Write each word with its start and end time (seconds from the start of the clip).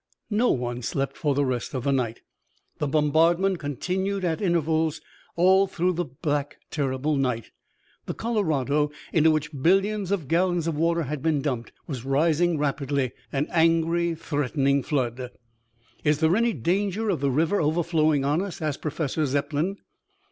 No 0.31 0.49
one 0.49 0.81
slept 0.81 1.15
for 1.15 1.35
the 1.35 1.45
rest 1.45 1.75
of 1.75 1.83
the 1.83 1.91
night. 1.91 2.21
The 2.79 2.87
bombardment 2.87 3.59
continued 3.59 4.25
at 4.25 4.41
intervals 4.41 4.99
all 5.35 5.67
through 5.67 5.93
the 5.93 6.05
black, 6.05 6.57
terrifying 6.71 7.21
night. 7.21 7.51
The 8.07 8.15
Colorado, 8.15 8.89
into 9.13 9.29
which 9.29 9.51
billions 9.61 10.09
of 10.09 10.27
gallons 10.27 10.65
of 10.65 10.75
water 10.75 11.03
had 11.03 11.21
been 11.21 11.43
dumped, 11.43 11.71
was 11.85 12.03
rising 12.03 12.57
rapidly, 12.57 13.11
an 13.31 13.45
angry, 13.51 14.15
threatening 14.15 14.81
flood. 14.81 15.29
"Is 16.03 16.17
there 16.19 16.35
any 16.35 16.53
danger 16.53 17.09
of 17.11 17.19
the 17.19 17.29
river 17.29 17.61
overflowing 17.61 18.25
on 18.25 18.41
us?" 18.41 18.59
asked 18.59 18.81
Professor 18.81 19.23
Zepplin. 19.27 19.77